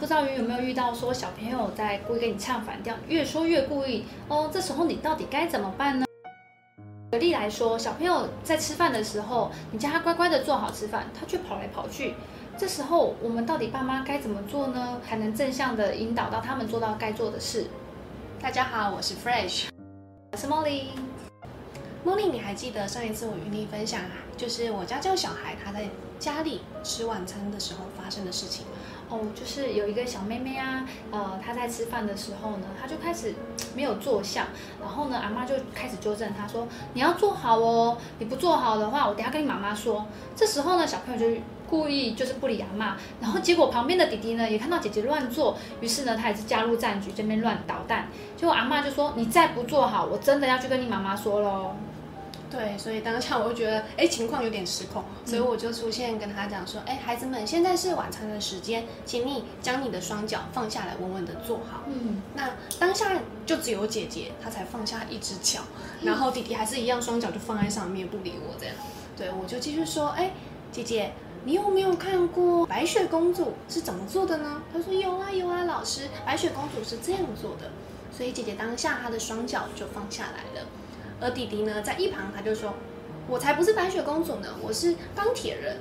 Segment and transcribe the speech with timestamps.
[0.00, 6.06] 不知道有没有遇到说小朋友在故意跟你唱反调，越说越故意哦，这时候你到底该怎么办呢？
[7.12, 12.14] 举例来说，小朋友在吃饭的时候，你叫他乖乖的坐好吃饭，他却跑来跑去。
[12.56, 14.98] 这时候我们到底爸妈该怎么做呢？
[15.06, 17.66] 才能正向的引导到他们做到该做的事？
[18.40, 19.68] 大家好，我是 Fresh，
[20.32, 21.09] 我是 Molly。
[22.04, 24.00] 茉莉你还记得上一次我与你分享，
[24.36, 25.88] 就是我家教小孩他在
[26.18, 28.64] 家里吃晚餐的时候发生的事情？
[29.10, 33.34] 哦，就是有一个小妹妹啊，呃，她在吃饭的时候呢，她就开始
[33.74, 34.46] 没有坐相，
[34.80, 40.06] 然后呢，阿妈就开始纠正她说：“你要坐好哦，你不坐好的话，我等下跟你妈妈说。”
[40.36, 48.08] 这时候呢，小朋友就故意就是不理阿妈，然后结果旁边的弟弟呢也看到姐姐乱坐，于是呢，他也是加入战局，这边乱捣蛋。
[48.36, 51.74] 结果阿妈就说：“你再不坐好，我真的要去跟你妈妈说喽。”
[52.50, 61.84] 对，所以当下我就觉得，哎，情况有点失控，所以我就出现跟他讲说，哎，孩子们，现在是晚餐的时间，请你将你的双脚放下来，稳稳的坐好。
[61.86, 62.50] 嗯，那
[62.80, 63.12] 当下
[63.46, 65.60] 就只有姐姐，她才放下一只脚，
[66.02, 68.74] 然后弟弟还是一样，双脚就放在上面不理我这样。
[69.16, 70.32] 对，我就继续说，哎，
[70.72, 71.12] 姐姐，
[71.44, 74.62] 你有没有看过白雪公主是怎么做的呢？
[74.72, 77.70] 她说有啊有啊，老师，白雪公主是这样做的。
[78.12, 80.66] 所以姐姐当下她的双脚就放下来了。
[81.20, 82.74] 而弟弟呢，在一旁他就说
[83.28, 85.76] ：“我才不是白雪公主呢，我是钢铁人。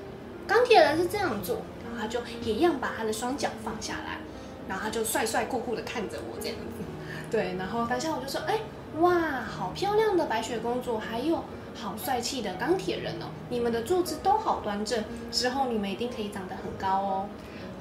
[0.45, 4.19] 钢铁人是这样做。”然后他就也一样把他的双脚放下来，
[4.67, 6.83] 然后他就帅帅酷酷的看着我这样子。
[7.31, 8.59] 对，然后当下我就说：“哎，
[8.99, 11.43] 哇，好漂亮的白雪公主，还有
[11.75, 13.27] 好帅气的钢铁人哦！
[13.49, 17.29] 你们的坐姿都好端正，之后你们一定可以长得很高哦。”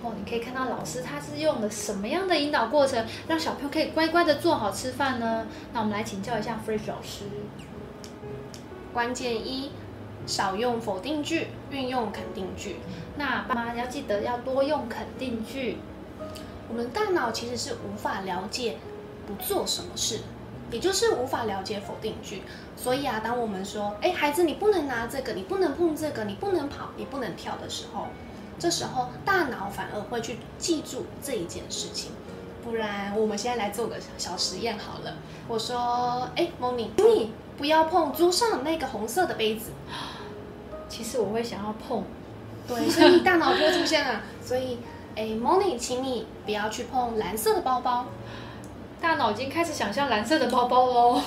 [0.03, 5.47] 哦，你可以看到老师他是用了什么样的引导过程，让小朋友可以乖乖的做好吃饭呢？
[5.73, 7.25] 那我们来请教一下 Fresh 老师。
[8.93, 9.73] 关键一，
[10.27, 12.77] 少用否定句，运用肯定句。
[13.17, 15.79] 那爸妈要记得要多用肯定句。
[16.69, 18.77] 我们大脑其实是无法了解
[19.27, 20.21] 不做什么事，
[20.71, 22.43] 也就是无法了解否定句。
[22.77, 28.07] 所以啊，当我们说，哎，孩子，你不能拿这个，你不能碰这个，你不能跑，你不能跳的时候。
[28.59, 32.11] 这时候大脑反而会去记住这一件事情，
[32.65, 35.15] 不然我们现在来做个小实验好了。
[35.47, 39.71] 我说，哎，Moni，你不要碰桌上那个红色的杯子。
[40.89, 42.03] 其实我会想要碰，
[42.67, 44.23] 对， 所以大脑就会出现了。
[44.45, 44.79] 所以，
[45.15, 48.07] 哎，Moni，请你不要去碰蓝色的包包。
[49.01, 51.23] 大脑已经开始想象蓝色的包包喽。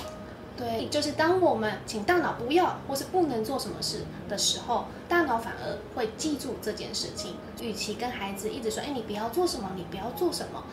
[0.61, 7.33] 对，就是当我们请大脑不要或是不能做什么事的时候，大脑反而会记住这件事情。
[7.59, 10.63] 与其跟孩子一直说，哎，你不要做什么，你不要做什么，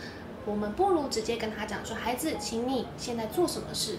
[0.45, 3.97] 我们不如直接跟他讲说，孩子，请你现在做什么事。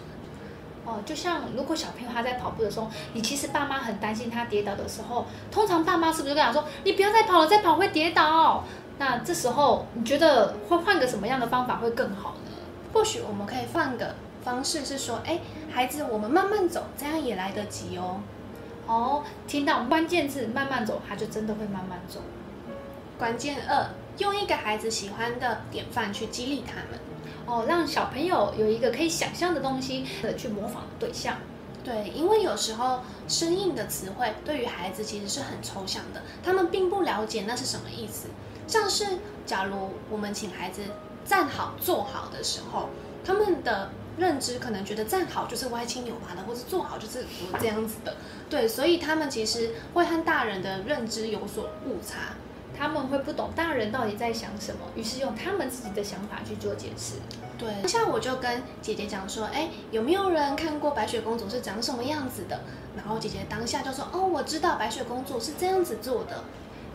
[0.85, 8.63] 哦，就像如果小朋友他在跑步的时候，你其实爸妈很担心他跌倒的时候，通常爸妈是不是跟他说，你不要再跑了，再跑会跌倒？
[9.00, 12.51] 那这时候你觉得会换个什么样的方法会更好呢？
[12.94, 14.13] 或许我们可以换个。
[14.44, 15.39] 方式是说，哎，
[15.72, 18.22] 孩子，我们慢慢走，这样也来得及哦。
[18.88, 22.22] 哦，听到关键字“慢慢走”，他就真的会慢慢走。
[23.19, 27.00] 关键二，用一个孩子喜欢的典范去激励他们。
[27.45, 31.35] 哦，让小朋友有一个可以想象的东西的去模仿的对象。
[31.83, 38.29] 对，因为有时候生硬的词汇对于孩子其实是很抽象的，他们并不了解那是什么意思。
[38.66, 40.81] 像是假如我们请孩子
[41.25, 42.89] 站好、坐好的时候，
[43.23, 43.91] 他们的。
[44.19, 47.25] 认知可能觉得站好就是歪七扭八的，或者坐好就是
[47.59, 48.18] 这样子的，
[48.50, 52.35] 对，所以他们其实会和大人的认知有所误差，
[52.78, 57.16] 他们会不懂大人到底在想什么，于是用他们自己的想法去做解释。
[57.57, 62.62] 对，像我就跟姐姐讲说，哎，有没有人看过白雪公主是长什么样子的？
[62.96, 66.44] 然后姐姐当下就说，哦，我知道白雪公主是这样子做的。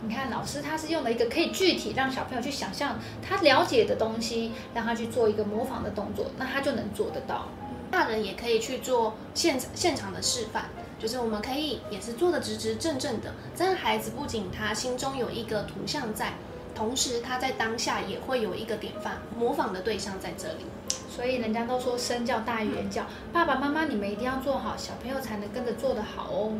[0.07, 7.47] 你看，老师他是用了一个可以具体让小朋友去想象他了解的东西，让他去做一个模仿的动作，那他就能做得到。
[7.89, 10.65] 大人也可以去做现现场的示范，
[10.99, 16.33] 就是我们可以也是做的直直正正的，这样孩子不仅他心中有一个图像在，
[16.75, 20.65] 同时他在当下也会有一个典范模仿的对象在这里。
[21.09, 26.51] 所以人家都说身教大于言教，爸爸妈妈你们一定要做好，小朋友才能跟着做得好哦。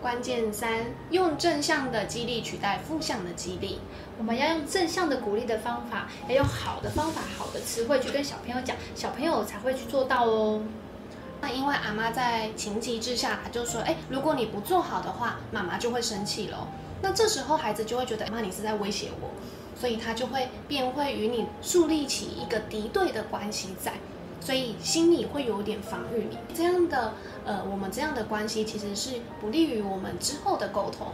[0.00, 3.80] 关键三，用正向的激励取代负向的激励。
[4.18, 10.62] 我们要用正向的鼓励的方法，要用好的方法、好的词汇去跟小朋友讲，小朋友才会去做到哦。
[11.40, 16.68] 那因为阿妈在情急之下，她就说：“哎，如果你不做好的话，妈妈就会生气了。”
[17.02, 19.28] 那这时候孩子就会觉得妈，你是在威胁我，
[19.78, 23.92] 所以他就会便会与你树立起一个敌对的关系在。
[24.40, 27.12] 所以心里会有点防御你，这样的
[27.44, 31.08] 呃，我们这样的关系其实是不利于我们之后的沟通。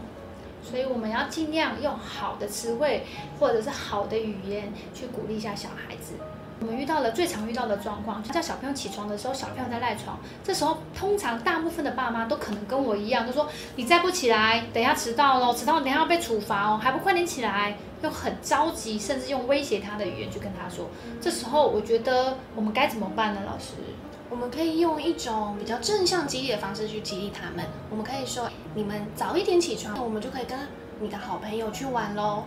[0.62, 3.02] 所以我们要尽量用好的词汇
[3.40, 6.12] 或者是好的语言去鼓励一下小孩子。
[6.62, 10.16] 我们遇到了最常遇到的状况，叫小朋友起床的时候，小朋友在赖床。
[10.44, 20.88] 这时候，通常大部分的爸妈都可能跟我一样，都说：“你再不起来，等下迟到喽，迟到等下要被处罚哦，还不快点起来！”用很着急，甚至用威胁他的语言去跟他说。
[21.20, 23.40] 这时候，我觉得我们该怎么办呢？
[23.44, 23.72] 老师，
[24.30, 27.66] 我们可以用一种比较正向激励的方式去激励他们。
[27.90, 30.56] 我们可以说：“你们早一点起床，我们就可以跟
[31.00, 32.44] 你的好朋友去玩喽。”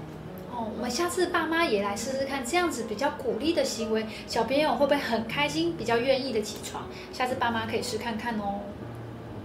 [0.55, 6.87] 哦，我们下次爸妈也来试试看，这样子比较鼓励的行为，小朋友会不会很开心，比较愿意的起床？
[7.11, 8.61] 下次爸妈可以试看看哦。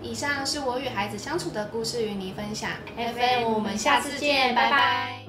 [0.03, 2.71] 以上是我与孩子相处的故事，与你分享。
[2.97, 4.71] FM，我们下次见，拜拜。
[4.71, 5.20] 拜拜。